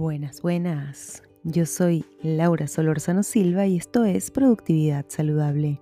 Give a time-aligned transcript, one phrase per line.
[0.00, 1.22] Buenas, buenas.
[1.44, 5.78] Yo soy Laura Solorzano Silva y esto es Productividad Saludable.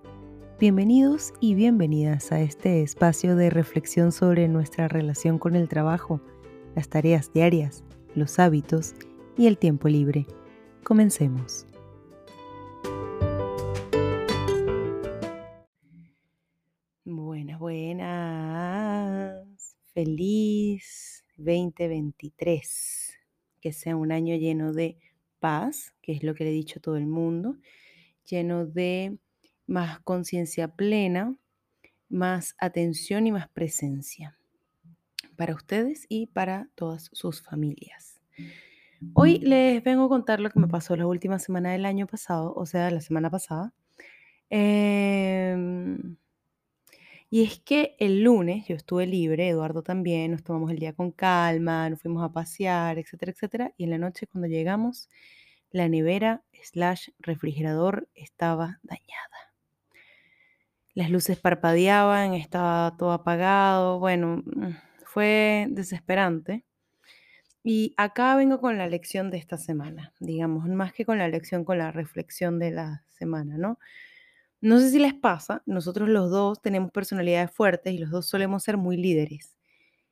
[0.59, 6.19] Bienvenidos y bienvenidas a este espacio de reflexión sobre nuestra relación con el trabajo,
[6.75, 8.93] las tareas diarias, los hábitos
[9.37, 10.27] y el tiempo libre.
[10.83, 11.65] Comencemos.
[17.05, 18.67] Buenas, buenas.
[19.93, 23.08] Feliz 2023
[23.59, 24.97] que sea un año lleno de
[25.39, 27.57] paz, que es lo que le he dicho a todo el mundo,
[28.25, 29.17] lleno de
[29.67, 31.35] más conciencia plena,
[32.09, 34.37] más atención y más presencia
[35.35, 38.19] para ustedes y para todas sus familias.
[39.13, 42.53] Hoy les vengo a contar lo que me pasó la última semana del año pasado,
[42.55, 43.73] o sea, la semana pasada.
[44.49, 45.97] Eh,
[47.29, 51.11] y es que el lunes yo estuve libre, Eduardo también, nos tomamos el día con
[51.11, 53.73] calma, nos fuimos a pasear, etcétera, etcétera.
[53.77, 55.09] Y en la noche cuando llegamos,
[55.71, 59.53] la nevera slash refrigerador estaba dañada.
[60.95, 63.99] Las luces parpadeaban, estaba todo apagado.
[63.99, 66.65] Bueno, mm, fue desesperante.
[67.63, 71.65] Y acá vengo con la lección de esta semana, digamos, más que con la lección,
[71.65, 73.77] con la reflexión de la semana, ¿no?
[74.61, 78.63] No sé si les pasa, nosotros los dos tenemos personalidades fuertes y los dos solemos
[78.63, 79.55] ser muy líderes.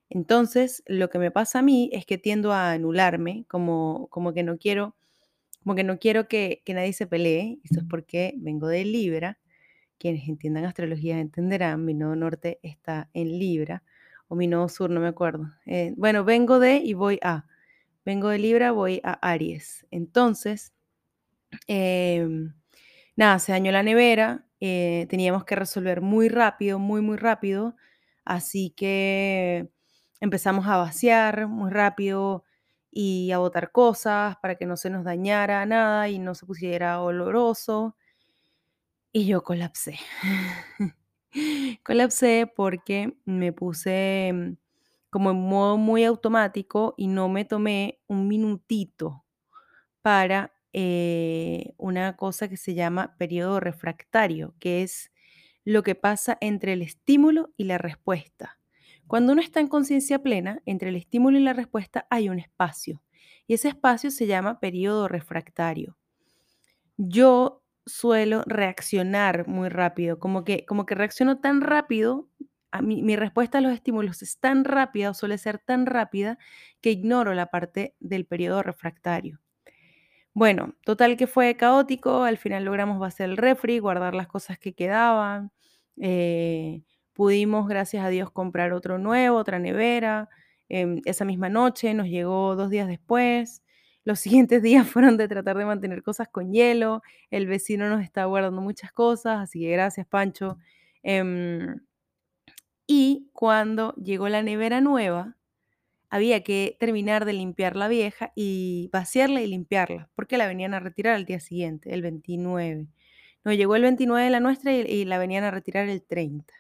[0.10, 4.44] Entonces, lo que me pasa a mí es que tiendo a anularme, como, como que
[4.44, 4.96] no quiero,
[5.64, 7.60] como que no quiero que, nadie se pelee.
[7.64, 9.40] Eso es porque vengo de Libra.
[9.98, 13.84] Quienes entiendan astrología entenderán, mi nodo norte está en Libra,
[14.28, 15.52] o mi nodo sur, no me acuerdo.
[15.66, 17.46] Eh, bueno, vengo de y voy a.
[18.06, 19.86] Vengo de Libra, voy a Aries.
[19.92, 20.74] Entonces,
[21.68, 22.54] em,
[23.18, 27.76] nada, se dañó la nevera, eh, teníamos que resolver muy rápido, muy, muy rápido,
[28.26, 29.70] así que
[30.22, 32.46] empezamos a vaciar muy rápido
[32.92, 37.02] y a botar cosas para que no se nos dañara nada y no se pusiera
[37.02, 37.96] oloroso.
[39.14, 39.98] Y yo colapsé.
[41.84, 44.54] colapsé porque me puse mm,
[45.10, 49.26] como en modo muy automático y no me tomé un minutito
[50.04, 55.12] para eh, una cosa que se llama periodo refractario, que es
[55.66, 58.60] lo que pasa entre el estímulo y la respuesta.
[59.08, 63.02] Cuando uno está en conciencia plena, entre el estímulo y la respuesta hay un espacio,
[63.48, 65.98] y ese espacio se llama periodo refractario.
[66.98, 72.30] Yo suelo reaccionar muy rápido, como que, como que reacciono tan rápido,
[72.72, 76.38] a mi, mi respuesta a los estímulos es tan rápida o suele ser tan rápida
[76.82, 79.40] que ignoro la parte del periodo refractario.
[80.38, 84.74] Bueno, total que fue caótico, al final logramos vaciar el refri, guardar las cosas que
[84.76, 85.52] quedaban,
[86.00, 86.84] eh,
[87.14, 90.30] pudimos, gracias a Dios, comprar otro nuevo, otra nevera.
[90.70, 93.64] Em, esa misma noche nos llegó dos días después.
[94.06, 97.02] Los siguientes días fueron de tratar de mantener cosas con hielo.
[97.32, 100.60] El vecino nos está guardando muchas cosas, así que gracias, Pancho.
[101.02, 101.80] Em,
[102.86, 105.37] y cuando llegó la nevera nueva,
[106.10, 110.80] había que terminar de limpiar la vieja y vaciarla y limpiarla, porque la venían a
[110.80, 112.88] retirar al día siguiente, el 29.
[113.44, 116.54] Nos llegó el 29 de la nuestra y, la venían a retirar el 30.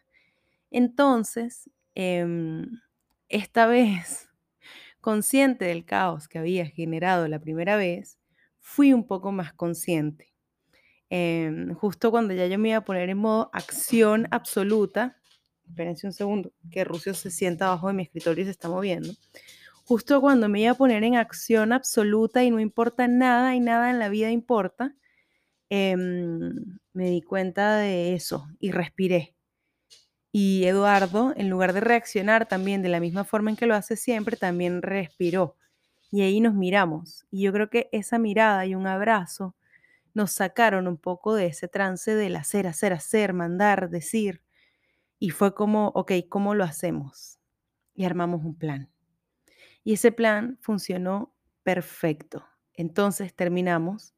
[0.71, 2.65] Entonces, em,
[3.29, 4.29] esta vez,
[5.01, 8.19] consciente del caos que había generado la primera vez,
[8.59, 10.33] fui un poco más consciente.
[11.09, 15.16] Em, justo cuando ya yo me iba a poner en modo acción absoluta,
[15.67, 19.13] espérense un segundo, que Rucio se sienta abajo de mi escritorio y se está moviendo.
[19.85, 23.89] Justo cuando me iba a poner en acción absoluta y no importa nada y nada
[23.89, 24.95] en la vida importa,
[25.69, 29.35] em, me di cuenta de eso y respiré.
[30.31, 33.95] Y Eduardo, en lugar de reaccionar también de la misma forma en que lo hace
[33.95, 35.55] siempre, también respiró.
[36.11, 37.25] Y ahí nos miramos.
[37.31, 39.55] Y yo creo que esa mirada y un abrazo
[40.13, 44.41] nos sacaron un poco de ese trance del hacer, hacer, hacer, mandar, decir.
[45.19, 47.39] Y fue como, ok, ¿cómo lo hacemos?
[47.95, 48.89] Y armamos un plan.
[49.83, 51.33] Y ese plan funcionó
[51.63, 52.45] perfecto.
[52.73, 54.13] Entonces terminamos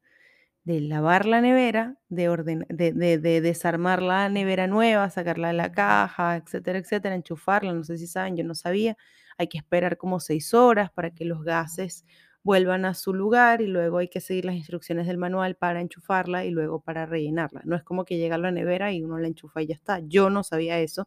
[0.64, 5.72] de lavar la nevera, de, orden, de, de, desarmar la nevera nueva, sacarla de la
[5.72, 7.72] caja, etcétera, etcétera, enchufarla.
[7.72, 8.96] No sé si saben, yo no sabía.
[9.38, 12.04] Hay que esperar como seis horas para que los gases
[12.42, 16.44] vuelvan a su lugar y luego hay que seguir las instrucciones del manual para enchufarla
[16.44, 17.62] y luego para rellenarla.
[17.64, 20.00] No es como que llega la nevera y uno la enchufa y ya está.
[20.00, 21.06] Yo no sabía eso.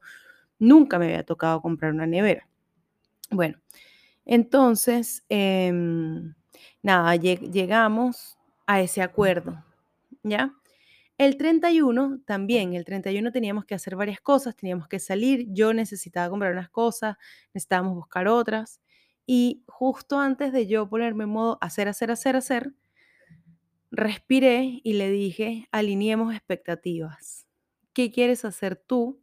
[0.59, 2.47] Nunca me había tocado comprar una nevera.
[3.31, 3.59] Bueno,
[4.25, 6.35] entonces, em,
[6.83, 8.37] nada, llegamos
[8.67, 9.63] a ese acuerdo,
[10.23, 10.53] ¿ya?
[11.17, 16.29] El 31 también, el 31 teníamos que hacer varias cosas, teníamos que salir, yo necesitaba
[16.29, 17.17] comprar unas cosas,
[17.53, 18.81] necesitábamos buscar otras
[19.25, 22.73] Y justo antes de yo ponerme en modo hacer, hacer, hacer, hacer,
[23.91, 27.47] respiré y le dije, alineemos expectativas.
[27.93, 29.21] ¿Qué quieres hacer tú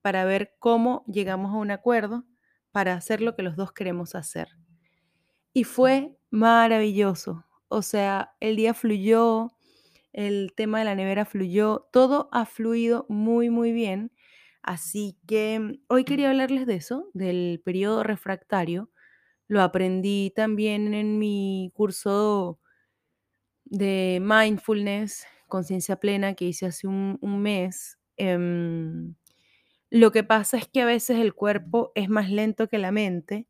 [0.00, 2.24] para ver cómo llegamos a un acuerdo
[2.70, 4.48] para hacer lo que los dos queremos hacer?
[5.52, 7.44] Y fue maravilloso.
[7.68, 9.50] O sea, el día fluyó,
[10.12, 14.12] el tema de la nevera fluyó, todo ha fluido muy, muy bien.
[14.62, 18.90] Así que mm, hoy quería hablarles de eso, del periodo refractario.
[19.52, 22.58] Lo aprendí también en mi curso
[23.66, 27.98] de mindfulness, conciencia plena, que hice hace un, mes.
[28.16, 29.14] Em,
[29.90, 33.46] lo que pasa es que a veces el cuerpo es más lento que la mente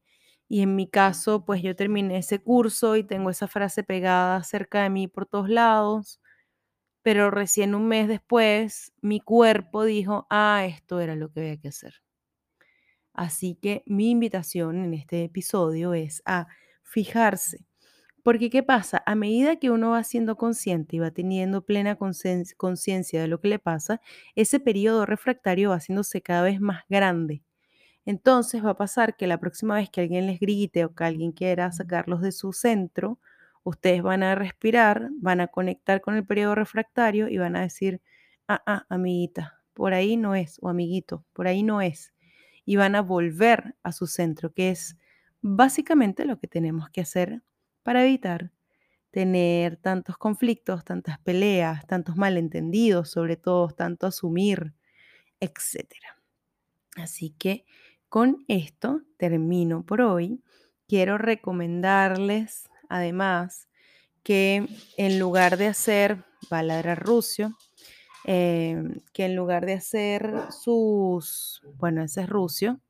[0.48, 4.82] y en mi caso, pues yo terminé ese curso y tengo esa frase pegada cerca
[4.82, 6.20] de mí por todos lados,
[7.02, 11.68] pero recién un mes después mi cuerpo dijo, ah, esto era lo que había que
[11.68, 12.02] hacer.
[13.14, 16.46] Así que mi invitación en este episodio es a
[16.82, 17.64] fijarse
[18.22, 19.02] porque, ¿qué pasa?
[19.06, 21.96] A medida que uno va siendo consciente y va teniendo plena
[22.56, 24.00] conciencia de lo que le pasa,
[24.36, 27.42] ese periodo refractario va haciéndose cada vez más grande.
[28.06, 31.32] Entonces va a pasar que la próxima vez que alguien les grite o que alguien
[31.32, 33.18] quiera sacarlos de su centro,
[33.64, 38.00] ustedes van a respirar, van a conectar con el periodo refractario y van a decir,
[38.48, 42.12] ah, ah, amiguita, por ahí no es, o amiguito, por ahí no es.
[42.64, 44.96] Y van a volver a su centro, que es
[45.40, 47.42] básicamente lo que tenemos que hacer
[47.82, 48.52] para evitar
[49.10, 54.72] tener tantos conflictos, tantas peleas, tantos malentendidos, sobre todo tanto asumir,
[55.38, 55.86] etc.
[56.96, 57.66] Así que
[58.08, 60.42] con esto termino por hoy.
[60.88, 63.68] Quiero recomendarles además
[64.22, 64.66] que
[64.96, 67.56] en lugar de hacer baladra rucio,
[68.24, 72.80] em, que en lugar de hacer sus, bueno, ese es rucio,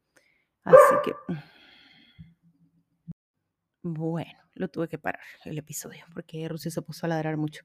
[0.64, 1.12] así que,
[3.82, 7.64] bueno, lo tuve que parar el episodio porque Rusia se puso a ladrar mucho.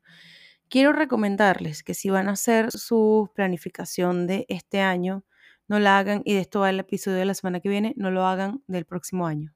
[0.69, 5.23] Quiero recomendarles que si van a hacer su planificación de este año,
[5.67, 8.11] no la hagan, y de esto va el episodio de la semana que viene, no
[8.11, 9.53] lo hagan del próximo año.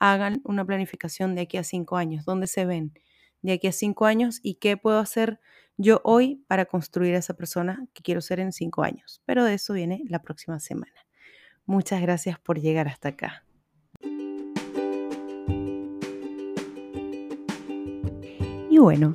[0.00, 2.92] Hagan una planificación de aquí a cinco años, dónde se ven
[3.42, 5.40] de aquí a cinco años y qué puedo hacer
[5.76, 9.20] yo hoy para construir a esa persona que quiero ser en cinco años.
[9.24, 10.92] Pero de eso viene la próxima semana.
[11.66, 13.44] Muchas gracias por llegar hasta acá.
[18.70, 19.14] Y bueno,